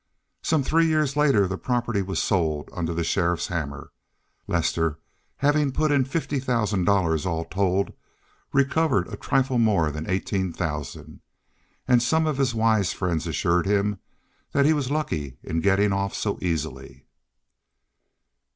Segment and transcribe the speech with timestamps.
[0.41, 3.91] Some three years later the property was sold under the sheriff's hammer.
[4.47, 4.97] Lester,
[5.37, 7.93] having put in fifty thousand dollars all told,
[8.51, 11.21] recovered a trifle more than eighteen thousand;
[11.87, 13.99] and some of his wise friends assured him
[14.53, 17.05] that he was lucky in getting off so easily.